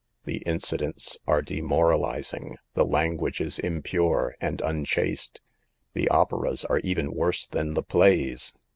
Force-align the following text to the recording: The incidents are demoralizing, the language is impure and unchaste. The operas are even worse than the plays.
The 0.25 0.37
incidents 0.47 1.19
are 1.27 1.43
demoralizing, 1.43 2.55
the 2.73 2.87
language 2.87 3.39
is 3.39 3.59
impure 3.59 4.33
and 4.41 4.59
unchaste. 4.61 5.41
The 5.93 6.07
operas 6.09 6.65
are 6.65 6.79
even 6.79 7.13
worse 7.13 7.47
than 7.47 7.75
the 7.75 7.83
plays. 7.83 8.55